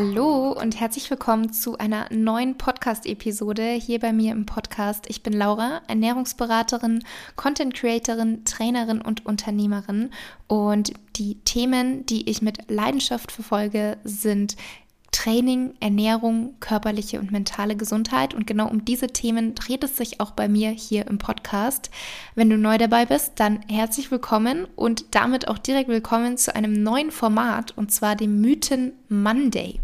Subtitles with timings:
[0.00, 5.04] Hallo und herzlich willkommen zu einer neuen Podcast-Episode hier bei mir im Podcast.
[5.10, 7.04] Ich bin Laura, Ernährungsberaterin,
[7.36, 10.08] Content Creatorin, Trainerin und Unternehmerin.
[10.46, 14.56] Und die Themen, die ich mit Leidenschaft verfolge, sind
[15.22, 18.32] Training, Ernährung, körperliche und mentale Gesundheit.
[18.32, 21.90] Und genau um diese Themen dreht es sich auch bei mir hier im Podcast.
[22.34, 26.82] Wenn du neu dabei bist, dann herzlich willkommen und damit auch direkt willkommen zu einem
[26.82, 29.80] neuen Format und zwar dem Mythen Monday.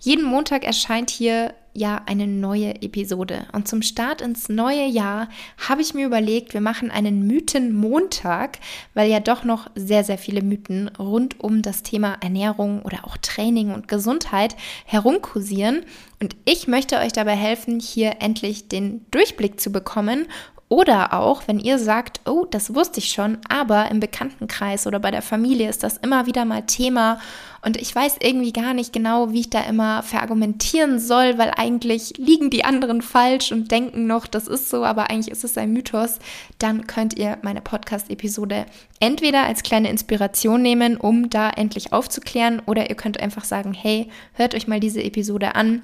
[0.00, 3.46] Jeden Montag erscheint hier ja eine neue Episode.
[3.52, 5.28] Und zum Start ins neue Jahr
[5.68, 8.58] habe ich mir überlegt, wir machen einen Mythen-Montag,
[8.94, 13.16] weil ja doch noch sehr, sehr viele Mythen rund um das Thema Ernährung oder auch
[13.18, 14.56] Training und Gesundheit
[14.86, 15.84] herumkursieren.
[16.20, 20.26] Und ich möchte euch dabei helfen, hier endlich den Durchblick zu bekommen
[20.74, 25.12] oder auch, wenn ihr sagt, oh, das wusste ich schon, aber im Bekanntenkreis oder bei
[25.12, 27.20] der Familie ist das immer wieder mal Thema
[27.64, 32.14] und ich weiß irgendwie gar nicht genau, wie ich da immer verargumentieren soll, weil eigentlich
[32.16, 35.72] liegen die anderen falsch und denken noch, das ist so, aber eigentlich ist es ein
[35.72, 36.18] Mythos,
[36.58, 38.66] dann könnt ihr meine Podcast-Episode
[38.98, 44.08] entweder als kleine Inspiration nehmen, um da endlich aufzuklären, oder ihr könnt einfach sagen, hey,
[44.32, 45.82] hört euch mal diese Episode an.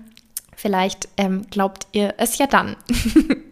[0.56, 2.74] Vielleicht ähm, glaubt ihr es ja dann.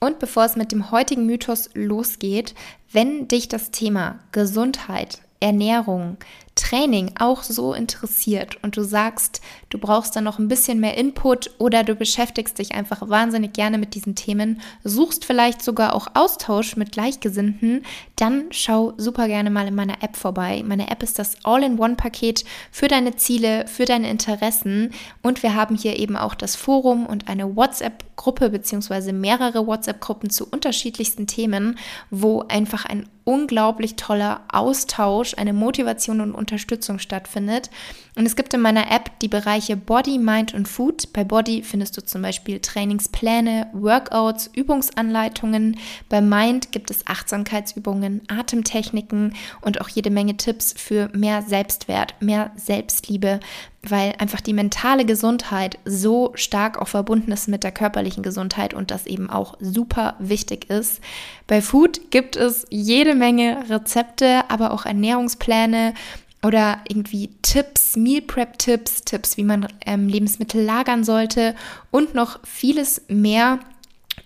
[0.00, 2.54] Und bevor es mit dem heutigen Mythos losgeht,
[2.92, 6.16] wenn dich das Thema Gesundheit, Ernährung,
[6.58, 11.50] Training auch so interessiert und du sagst, du brauchst da noch ein bisschen mehr Input
[11.58, 16.76] oder du beschäftigst dich einfach wahnsinnig gerne mit diesen Themen, suchst vielleicht sogar auch Austausch
[16.76, 17.84] mit Gleichgesinnten,
[18.16, 20.64] dann schau super gerne mal in meiner App vorbei.
[20.66, 24.90] Meine App ist das All-in-One-Paket für deine Ziele, für deine Interessen
[25.22, 30.46] und wir haben hier eben auch das Forum und eine WhatsApp-Gruppe beziehungsweise mehrere WhatsApp-Gruppen zu
[30.48, 31.78] unterschiedlichsten Themen,
[32.10, 37.68] wo einfach ein unglaublich toller Austausch, eine Motivation und Unterstützung stattfindet.
[38.16, 41.12] Und es gibt in meiner App die Bereiche Body, Mind und Food.
[41.12, 45.76] Bei Body findest du zum Beispiel Trainingspläne, Workouts, Übungsanleitungen.
[46.08, 52.50] Bei Mind gibt es Achtsamkeitsübungen, Atemtechniken und auch jede Menge Tipps für mehr Selbstwert, mehr
[52.56, 53.40] Selbstliebe,
[53.82, 58.90] weil einfach die mentale Gesundheit so stark auch verbunden ist mit der körperlichen Gesundheit und
[58.90, 61.00] das eben auch super wichtig ist.
[61.46, 65.94] Bei Food gibt es jede Menge Rezepte, aber auch Ernährungspläne
[66.42, 71.54] oder irgendwie Tipps, Meal Prep Tipps, Tipps, wie man ähm, Lebensmittel lagern sollte
[71.90, 73.58] und noch vieles mehr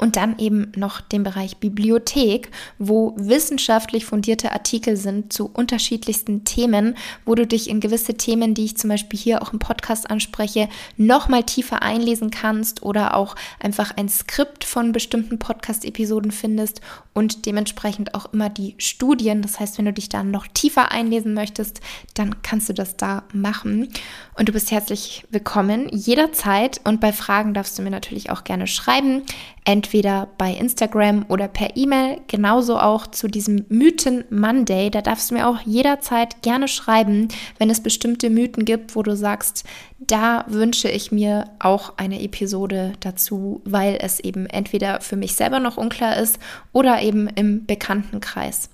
[0.03, 6.97] und dann eben noch den Bereich Bibliothek, wo wissenschaftlich fundierte Artikel sind zu unterschiedlichsten Themen,
[7.25, 10.69] wo du dich in gewisse Themen, die ich zum Beispiel hier auch im Podcast anspreche,
[10.97, 16.81] nochmal tiefer einlesen kannst oder auch einfach ein Skript von bestimmten Podcast-Episoden findest
[17.15, 19.41] und dementsprechend auch immer die Studien.
[19.41, 21.81] Das heißt, wenn du dich da noch tiefer einlesen möchtest,
[22.15, 23.89] dann kannst du das da machen.
[24.37, 28.67] Und du bist herzlich willkommen jederzeit und bei Fragen darfst du mir natürlich auch gerne
[28.67, 29.23] schreiben
[29.65, 29.92] entweder
[30.39, 32.21] bei Instagram oder per E-Mail.
[32.27, 34.91] Genauso auch zu diesem Mythen Monday.
[34.91, 39.15] Da darfst du mir auch jederzeit gerne schreiben, wenn es bestimmte Mythen gibt, wo du
[39.15, 39.65] sagst,
[39.99, 45.61] da wünsche ich mir auch eine Episode dazu, weil es eben entweder für mich selber
[45.61, 46.39] noch unklar ist
[46.73, 48.71] oder eben im Bekanntenkreis.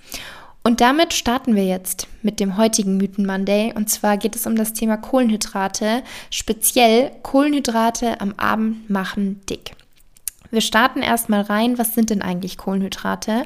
[0.63, 3.73] Und damit starten wir jetzt mit dem heutigen Mythen Monday.
[3.75, 6.03] Und zwar geht es um das Thema Kohlenhydrate.
[6.31, 9.73] Speziell Kohlenhydrate am Abend machen dick.
[10.51, 11.77] Wir starten erstmal rein.
[11.77, 13.45] Was sind denn eigentlich Kohlenhydrate?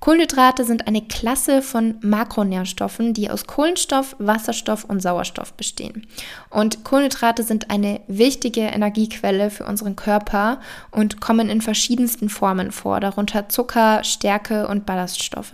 [0.00, 6.06] Kohlenhydrate sind eine Klasse von Makronährstoffen, die aus Kohlenstoff, Wasserstoff und Sauerstoff bestehen.
[6.48, 12.98] Und Kohlenhydrate sind eine wichtige Energiequelle für unseren Körper und kommen in verschiedensten Formen vor,
[12.98, 15.52] darunter Zucker, Stärke und Ballaststoffe.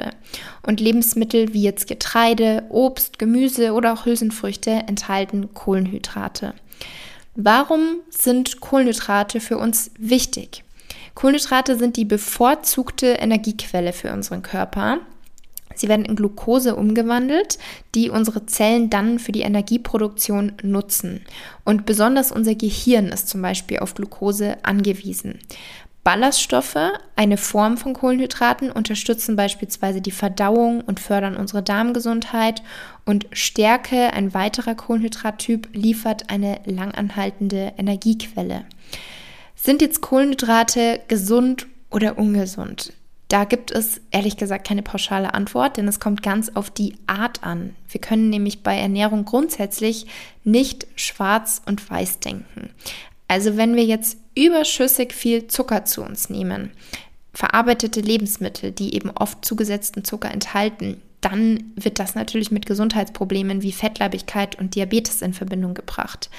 [0.63, 6.55] Und Lebensmittel wie jetzt Getreide, Obst, Gemüse oder auch Hülsenfrüchte enthalten Kohlenhydrate.
[7.34, 10.63] Warum sind Kohlenhydrate für uns wichtig?
[11.16, 14.98] Kohlenhydrate sind die bevorzugte Energiequelle für unseren Körper.
[15.74, 17.59] Sie werden in Glucose umgewandelt,
[17.95, 21.22] die unsere Zellen dann für die Energieproduktion nutzen.
[21.65, 25.39] Und besonders unser Gehirn ist zum Beispiel auf Glucose angewiesen.
[26.04, 32.63] Ballaststoffe, eine Form von Kohlenhydraten, unterstützen beispielsweise die Verdauung und fördern unsere Darmgesundheit.
[33.07, 38.66] Und Stärke, ein weiterer Kohlenhydrattyp, liefert eine langanhaltende Energiequelle.
[39.66, 42.92] Sind jetzt Kohlenhydrate gesund oder ungesund?
[43.27, 47.42] Da gibt es ehrlich gesagt keine pauschale Antwort, denn es kommt ganz auf die Art
[47.42, 47.74] an.
[47.89, 50.07] Wir können nämlich bei Ernährung grundsätzlich
[50.45, 52.71] nicht schwarz und weiß denken.
[53.27, 56.71] Also wenn wir jetzt überschüssig viel Zucker zu uns nehmen,
[57.34, 63.72] verarbeitete Lebensmittel, die eben oft zugesetzten Zucker enthalten, dann wird das natürlich mit Gesundheitsproblemen wie
[63.72, 66.30] Fettleibigkeit und Diabetes in Verbindung gebracht.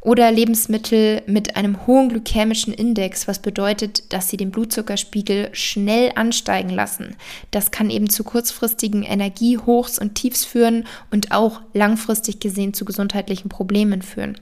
[0.00, 6.70] Oder Lebensmittel mit einem hohen glykämischen Index, was bedeutet, dass sie den Blutzuckerspiegel schnell ansteigen
[6.70, 7.16] lassen.
[7.50, 13.48] Das kann eben zu kurzfristigen Energiehochs und Tiefs führen und auch langfristig gesehen zu gesundheitlichen
[13.48, 14.38] Problemen führen.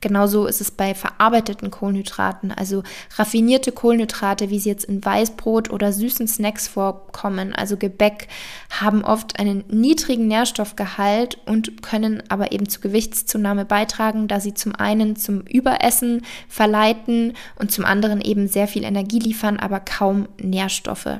[0.00, 2.82] Genauso ist es bei verarbeiteten Kohlenhydraten, also
[3.16, 8.28] raffinierte Kohlenhydrate, wie sie jetzt in Weißbrot oder süßen Snacks vorkommen, also Gebäck,
[8.70, 14.74] haben oft einen niedrigen Nährstoffgehalt und können aber eben zu Gewichtszunahme beitragen, da sie zum
[14.74, 21.18] einen zum Überessen verleiten und zum anderen eben sehr viel Energie liefern, aber kaum Nährstoffe.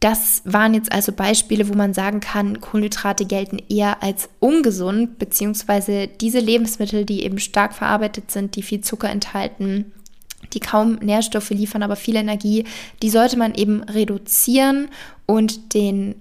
[0.00, 6.06] Das waren jetzt also Beispiele, wo man sagen kann, Kohlenhydrate gelten eher als ungesund, beziehungsweise
[6.06, 9.92] diese Lebensmittel, die eben stark verarbeitet sind, die viel Zucker enthalten,
[10.52, 12.64] die kaum Nährstoffe liefern, aber viel Energie,
[13.02, 14.88] die sollte man eben reduzieren
[15.26, 16.14] und den,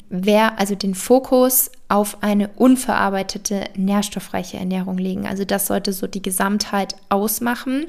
[0.58, 5.28] also den Fokus auf eine unverarbeitete, nährstoffreiche Ernährung legen.
[5.28, 7.86] Also das sollte so die Gesamtheit ausmachen.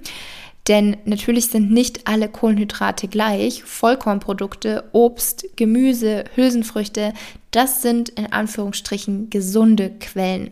[0.68, 3.64] Denn natürlich sind nicht alle Kohlenhydrate gleich.
[3.64, 7.14] Vollkornprodukte, Obst, Gemüse, Hülsenfrüchte,
[7.50, 10.50] das sind in Anführungsstrichen gesunde Quellen.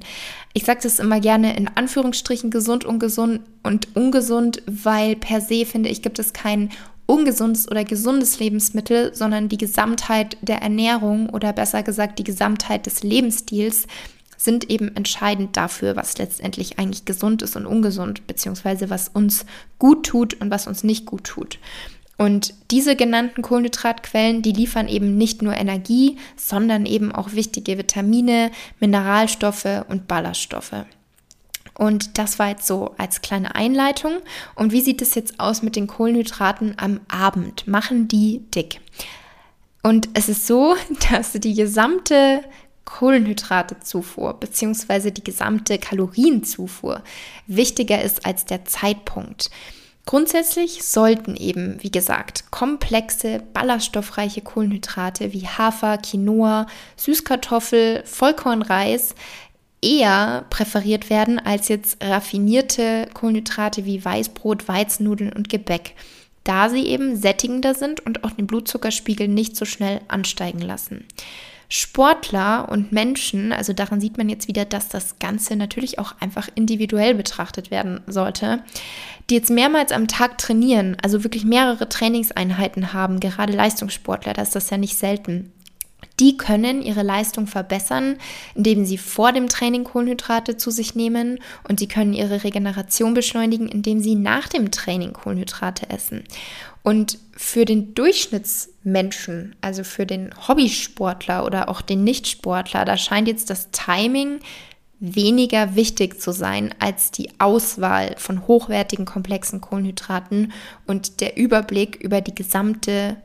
[0.55, 5.91] Ich sage das immer gerne in Anführungsstrichen gesund, ungesund und ungesund, weil per se finde
[5.91, 6.71] ich, gibt es kein
[7.05, 13.03] ungesundes oder gesundes Lebensmittel, sondern die Gesamtheit der Ernährung oder besser gesagt die Gesamtheit des
[13.03, 13.87] Lebensstils
[14.37, 19.47] sind eben entscheidend dafür, was letztendlich eigentlich gesund ist und ungesund, beziehungsweise was uns
[19.79, 21.59] gut tut und was uns nicht gut tut.
[22.19, 28.51] Und diese genannten Kohlenhydratquellen, die liefern eben nicht nur Energie, sondern eben auch wichtige Vitamine,
[28.81, 30.87] Mineralstoffe und Ballaststoffe.
[31.75, 34.15] Und das war jetzt so als kleine Einleitung.
[34.55, 37.69] Und wie sieht es jetzt aus mit den Kohlenhydraten am Abend?
[37.69, 38.81] Machen die dick?
[39.83, 40.75] Und es ist so,
[41.11, 42.43] dass die gesamte
[42.87, 45.11] Kohlenhydratezufuhr bzw.
[45.11, 47.03] die gesamte Kalorienzufuhr
[47.47, 49.51] wichtiger ist als der Zeitpunkt.
[50.07, 59.17] Grundsätzlich sollten eben, wie gesagt, komplexe, ballaststoffreiche Kohlenhydrate wie Hafer, Quinoa, Süßkartoffel, Vollkornreis
[59.83, 65.95] eher präferiert werden als jetzt raffinierte Kohlenhydrate wie Weißbrot, Weizennudeln und Gebäck,
[66.45, 71.05] da sie eben sättigender sind und auch den Blutzuckerspiegel nicht so schnell ansteigen lassen.
[71.69, 76.49] Sportler und Menschen, also daran sieht man jetzt wieder, dass das Ganze natürlich auch einfach
[76.55, 78.63] individuell betrachtet werden sollte,
[79.29, 84.55] die jetzt mehrmals am Tag trainieren, also wirklich mehrere Trainingseinheiten haben, gerade Leistungssportler, da ist
[84.55, 85.53] das ja nicht selten.
[86.19, 88.17] Die können ihre Leistung verbessern,
[88.55, 93.69] indem sie vor dem Training Kohlenhydrate zu sich nehmen und sie können ihre Regeneration beschleunigen,
[93.69, 96.25] indem sie nach dem Training Kohlenhydrate essen.
[96.83, 103.51] Und für den Durchschnittsmenschen, also für den Hobbysportler oder auch den Nichtsportler, da scheint jetzt
[103.51, 104.39] das Timing
[104.99, 110.53] weniger wichtig zu sein als die Auswahl von hochwertigen komplexen Kohlenhydraten
[110.87, 113.17] und der Überblick über die gesamte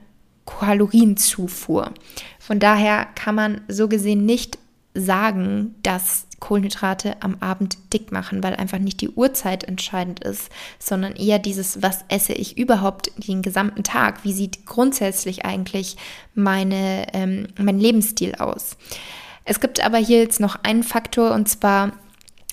[0.46, 1.94] Kalorienzufuhr.
[2.42, 4.58] Von daher kann man so gesehen nicht
[4.96, 10.50] sagen, dass Kohlenhydrate am Abend dick machen, weil einfach nicht die Uhrzeit entscheidend ist,
[10.80, 14.24] sondern eher dieses, was esse ich überhaupt den gesamten Tag?
[14.24, 15.98] Wie sieht grundsätzlich eigentlich
[16.34, 18.76] meine, ähm, mein Lebensstil aus?
[19.46, 21.92] Es gibt aber hier jetzt noch einen Faktor und zwar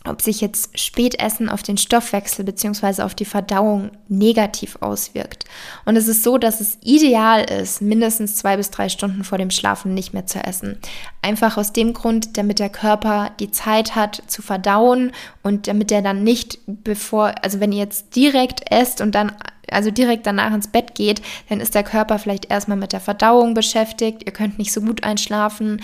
[0.09, 3.03] ob sich jetzt Spätessen auf den Stoffwechsel bzw.
[3.03, 5.45] auf die Verdauung negativ auswirkt.
[5.85, 9.51] Und es ist so, dass es ideal ist, mindestens zwei bis drei Stunden vor dem
[9.51, 10.79] Schlafen nicht mehr zu essen.
[11.23, 15.13] Einfach aus dem Grund, damit der Körper die Zeit hat zu verdauen
[15.43, 19.33] und damit er dann nicht bevor, also wenn ihr jetzt direkt esst und dann
[19.73, 23.55] also direkt danach ins Bett geht, dann ist der Körper vielleicht erstmal mit der Verdauung
[23.55, 24.23] beschäftigt.
[24.25, 25.83] Ihr könnt nicht so gut einschlafen.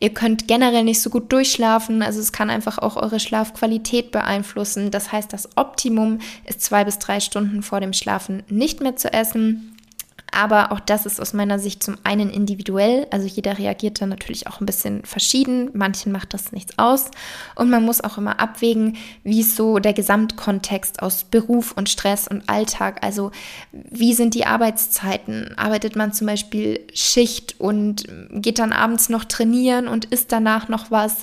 [0.00, 2.02] Ihr könnt generell nicht so gut durchschlafen.
[2.02, 4.90] Also es kann einfach auch eure Schlafqualität beeinflussen.
[4.90, 9.12] Das heißt, das Optimum ist zwei bis drei Stunden vor dem Schlafen nicht mehr zu
[9.12, 9.73] essen.
[10.34, 13.06] Aber auch das ist aus meiner Sicht zum einen individuell.
[13.10, 15.70] Also jeder reagiert dann natürlich auch ein bisschen verschieden.
[15.74, 17.10] Manchen macht das nichts aus.
[17.54, 22.26] Und man muss auch immer abwägen, wie ist so der Gesamtkontext aus Beruf und Stress
[22.26, 23.04] und Alltag.
[23.04, 23.30] Also
[23.72, 25.56] wie sind die Arbeitszeiten?
[25.56, 30.90] Arbeitet man zum Beispiel Schicht und geht dann abends noch trainieren und isst danach noch
[30.90, 31.18] was?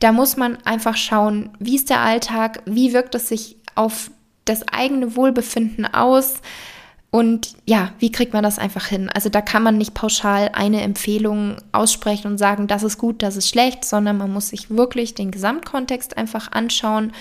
[0.00, 2.62] Da muss man einfach schauen, wie ist der Alltag?
[2.66, 4.10] Wie wirkt es sich auf
[4.44, 6.40] das eigene Wohlbefinden aus?
[7.16, 9.08] Und ja, wie kriegt man das einfach hin?
[9.08, 13.36] Also da kann man nicht pauschal eine Empfehlung aussprechen und sagen, das ist gut, das
[13.36, 17.14] ist schlecht, sondern man muss sich wirklich den Gesamtkontext einfach anschauen.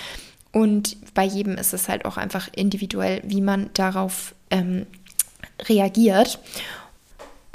[0.51, 4.85] Und bei jedem ist es halt auch einfach individuell, wie man darauf ähm,
[5.69, 6.39] reagiert.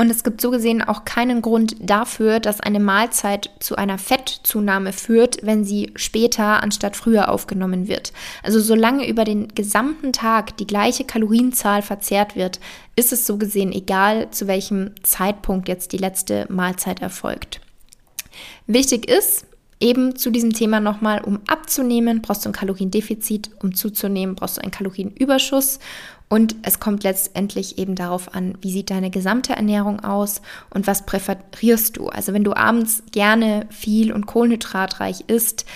[0.01, 4.95] Und es gibt so gesehen auch keinen Grund dafür, dass eine Mahlzeit zu einer Fettzunahme
[4.95, 8.15] führt, wenn sie später anstatt früher aufgenommen wird.
[8.43, 12.61] Also solange über den gesamten Tag die gleiche Kalorienzahl verzehrt wird,
[12.97, 17.61] ist es so gesehen egal, zu welchem Zeitpunkt jetzt die letzte Mahlzeit erfolgt.
[18.67, 19.45] Wichtig ist,
[19.81, 24.63] eben zu diesem Thema nochmal, um abzunehmen, brauchst du ein Kaloriendefizit, um zuzunehmen, brauchst du
[24.63, 25.79] einen Kalorienüberschuss
[26.31, 30.41] und es kommt letztendlich eben darauf an, wie sieht deine gesamte Ernährung aus
[30.73, 32.09] und was präferierst du.
[32.09, 35.67] Also wenn du abends gerne viel und kohlenhydratreich isst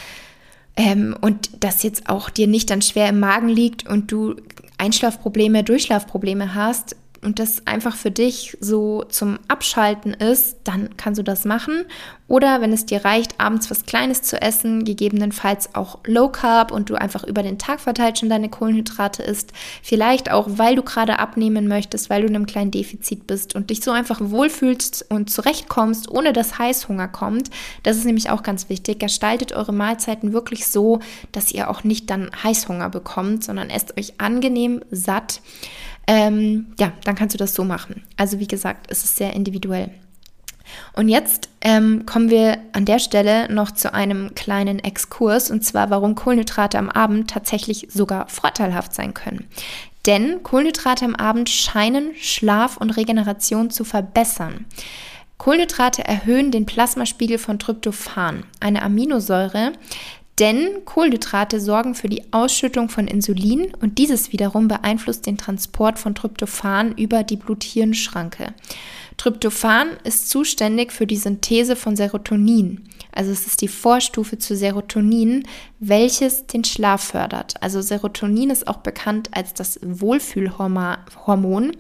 [0.77, 4.37] ähm, und das jetzt auch dir nicht dann schwer im Magen liegt und du
[4.79, 11.25] Einschlafprobleme, Durchschlafprobleme hast, und das einfach für dich so zum Abschalten ist, dann kannst du
[11.25, 11.85] das machen.
[12.27, 16.89] Oder wenn es dir reicht, abends was Kleines zu essen, gegebenenfalls auch Low Carb und
[16.89, 19.53] du einfach über den Tag verteilt schon deine Kohlenhydrate isst,
[19.83, 23.69] vielleicht auch, weil du gerade abnehmen möchtest, weil du in einem kleinen Defizit bist und
[23.69, 27.51] dich so einfach wohlfühlst und zurechtkommst, ohne dass Heißhunger kommt.
[27.83, 29.01] Das ist nämlich auch ganz wichtig.
[29.01, 31.01] Gestaltet eure Mahlzeiten wirklich so,
[31.33, 35.41] dass ihr auch nicht dann Heißhunger bekommt, sondern esst euch angenehm satt
[36.07, 38.05] ähm, ja, dann kannst du das so machen.
[38.17, 39.91] Also wie gesagt, es ist sehr individuell.
[40.95, 45.91] Und jetzt ähm, kommen wir an der Stelle noch zu einem kleinen Exkurs, und zwar
[45.91, 49.47] warum Kohlenhydrate am Abend tatsächlich sogar vorteilhaft sein können.
[50.07, 54.67] Denn Kohlenhydrate am Abend scheinen Schlaf und Regeneration zu verbessern.
[55.39, 59.73] Kohlenhydrate erhöhen den Plasmaspiegel von Tryptophan, eine Aminosäure,
[60.39, 66.15] denn Kohlenhydrate sorgen für die Ausschüttung von Insulin und dieses wiederum beeinflusst den Transport von
[66.15, 68.55] Tryptophan über die Blut-Hirn-Schranke.
[69.17, 72.89] Tryptophan ist zuständig für die Synthese von Serotonin.
[73.13, 75.47] Also es ist die Vorstufe zu Serotonin,
[75.79, 77.55] welches den Schlaf fördert.
[77.61, 81.77] Also Serotonin ist auch bekannt als das Wohlfühlhormon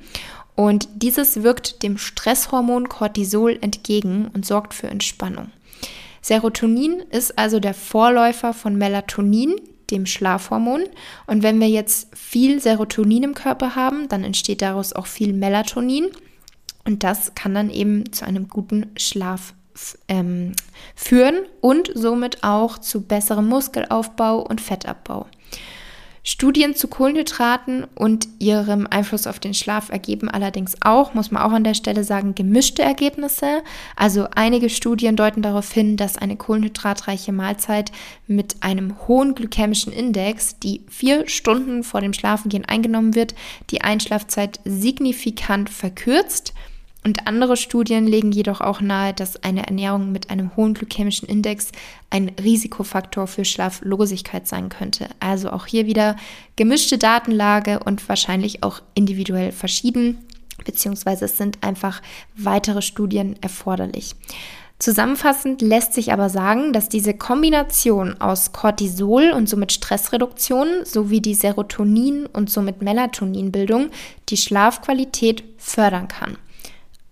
[0.54, 5.50] und dieses wirkt dem Stresshormon Cortisol entgegen und sorgt für Entspannung.
[6.24, 10.84] Serotonin ist also der Vorläufer von Melatonin, dem Schlafhormon.
[11.26, 16.06] Und wenn wir jetzt viel Serotonin im Körper haben, dann entsteht daraus auch viel Melatonin.
[16.86, 19.52] Und das kann dann eben zu einem guten Schlaf
[20.08, 20.54] ähm,
[20.94, 25.26] führen und somit auch zu besserem Muskelaufbau und Fettabbau.
[26.26, 31.52] Studien zu Kohlenhydraten und ihrem Einfluss auf den Schlaf ergeben allerdings auch, muss man auch
[31.52, 33.62] an der Stelle sagen, gemischte Ergebnisse.
[33.94, 37.92] Also einige Studien deuten darauf hin, dass eine kohlenhydratreiche Mahlzeit
[38.26, 43.34] mit einem hohen glykämischen Index, die vier Stunden vor dem Schlafengehen eingenommen wird,
[43.70, 46.54] die Einschlafzeit signifikant verkürzt.
[47.04, 51.70] Und andere Studien legen jedoch auch nahe, dass eine Ernährung mit einem hohen glykämischen Index
[52.08, 55.08] ein Risikofaktor für Schlaflosigkeit sein könnte.
[55.20, 56.16] Also auch hier wieder
[56.56, 60.18] gemischte Datenlage und wahrscheinlich auch individuell verschieden,
[60.64, 62.00] beziehungsweise es sind einfach
[62.36, 64.16] weitere Studien erforderlich.
[64.78, 71.34] Zusammenfassend lässt sich aber sagen, dass diese Kombination aus Cortisol und somit Stressreduktion sowie die
[71.34, 73.90] Serotonin und somit Melatoninbildung
[74.30, 76.36] die Schlafqualität fördern kann.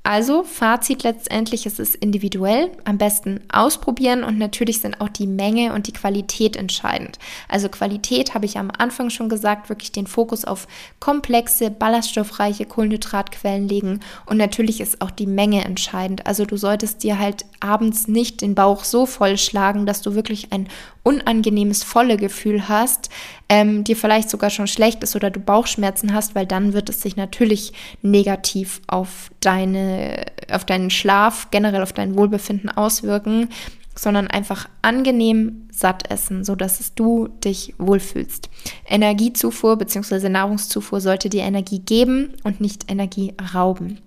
[0.04, 5.72] Also Fazit letztendlich, es ist individuell, am besten ausprobieren und natürlich sind auch die Menge
[5.74, 7.20] und die Qualität entscheidend.
[7.48, 10.66] Also Qualität habe ich am Anfang schon gesagt, wirklich den Fokus auf
[10.98, 16.26] komplexe, ballaststoffreiche Kohlenhydratquellen legen und natürlich ist auch die Menge entscheidend.
[16.26, 20.52] Also du solltest dir halt abends nicht den Bauch so voll schlagen, dass du wirklich
[20.52, 20.68] ein
[21.04, 23.08] unangenehmes, volle Gefühl hast,
[23.52, 27.02] ähm, dir vielleicht sogar schon schlecht ist oder du Bauchschmerzen hast, weil dann wird es
[27.02, 33.50] sich natürlich negativ auf deine, auf deinen Schlaf, generell auf dein Wohlbefinden auswirken,
[33.94, 38.48] sondern einfach angenehm satt essen, so dass du dich wohlfühlst.
[38.88, 40.30] Energiezufuhr bzw.
[40.30, 43.98] Nahrungszufuhr sollte dir Energie geben und nicht Energie rauben.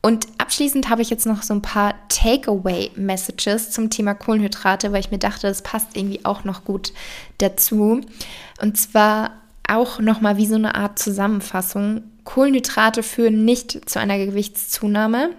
[0.00, 5.10] Und abschließend habe ich jetzt noch so ein paar Takeaway-Messages zum Thema Kohlenhydrate, weil ich
[5.10, 6.92] mir dachte, das passt irgendwie auch noch gut
[7.38, 8.00] dazu.
[8.60, 9.32] Und zwar
[9.68, 12.04] auch nochmal wie so eine Art Zusammenfassung.
[12.24, 15.30] Kohlenhydrate führen nicht zu einer Gewichtszunahme,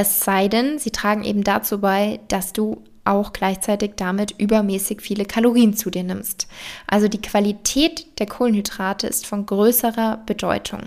[0.00, 5.24] es sei denn, sie tragen eben dazu bei, dass du auch gleichzeitig damit übermäßig viele
[5.24, 6.48] Kalorien zu dir nimmst.
[6.86, 10.82] Also die Qualität der Kohlenhydrate ist von größerer Bedeutung.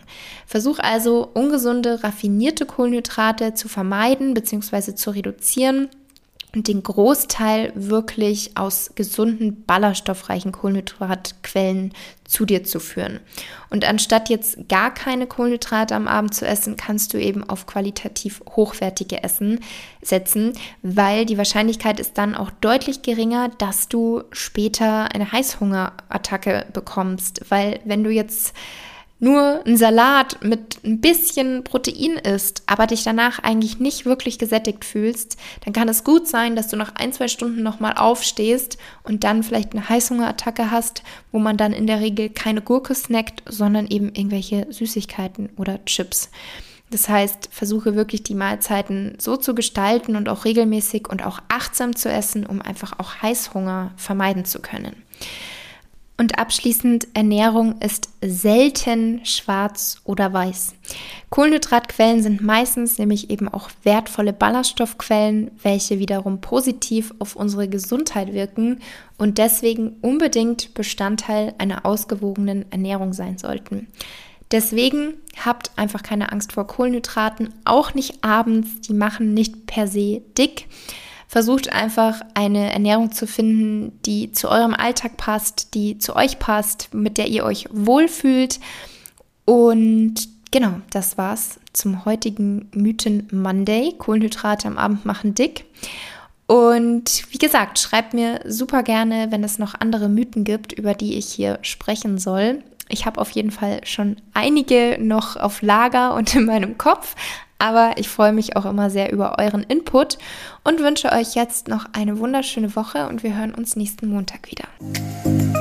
[0.45, 4.95] Versuch also ungesunde, raffinierte Kohlenhydrate zu vermeiden bzw.
[4.95, 5.89] zu reduzieren
[6.53, 11.93] und den Großteil wirklich aus gesunden, ballaststoffreichen Kohlenhydratquellen
[12.25, 13.19] zu dir zu führen.
[13.69, 18.41] Und anstatt jetzt gar keine Kohlenhydrate am Abend zu essen, kannst du eben auf qualitativ
[18.55, 19.59] hochwertige Essen
[20.01, 27.45] setzen, weil die Wahrscheinlichkeit ist dann auch deutlich geringer, dass du später eine Heißhungerattacke bekommst,
[27.49, 28.53] weil wenn du jetzt
[29.21, 34.83] nur einen Salat mit ein bisschen Protein isst, aber dich danach eigentlich nicht wirklich gesättigt
[34.83, 39.23] fühlst, dann kann es gut sein, dass du nach ein, zwei Stunden nochmal aufstehst und
[39.23, 43.85] dann vielleicht eine Heißhungerattacke hast, wo man dann in der Regel keine Gurke snackt, sondern
[43.87, 46.31] eben irgendwelche Süßigkeiten oder Chips.
[46.89, 51.95] Das heißt, versuche wirklich die Mahlzeiten so zu gestalten und auch regelmäßig und auch achtsam
[51.95, 55.03] zu essen, um einfach auch Heißhunger vermeiden zu können.
[56.21, 60.75] Und abschließend, Ernährung ist selten schwarz oder weiß.
[61.31, 68.81] Kohlenhydratquellen sind meistens nämlich eben auch wertvolle Ballaststoffquellen, welche wiederum positiv auf unsere Gesundheit wirken
[69.17, 73.87] und deswegen unbedingt Bestandteil einer ausgewogenen Ernährung sein sollten.
[74.51, 80.21] Deswegen habt einfach keine Angst vor Kohlenhydraten, auch nicht abends, die machen nicht per se
[80.37, 80.67] dick.
[81.31, 86.93] Versucht einfach eine Ernährung zu finden, die zu eurem Alltag passt, die zu euch passt,
[86.93, 88.59] mit der ihr euch wohlfühlt.
[89.45, 90.15] Und
[90.51, 93.93] genau, das war's zum heutigen Mythen Monday.
[93.97, 95.63] Kohlenhydrate am Abend machen dick.
[96.47, 101.17] Und wie gesagt, schreibt mir super gerne, wenn es noch andere Mythen gibt, über die
[101.17, 102.61] ich hier sprechen soll.
[102.89, 107.15] Ich habe auf jeden Fall schon einige noch auf Lager und in meinem Kopf,
[107.61, 110.17] aber ich freue mich auch immer sehr über euren Input
[110.63, 115.60] und wünsche euch jetzt noch eine wunderschöne Woche und wir hören uns nächsten Montag wieder.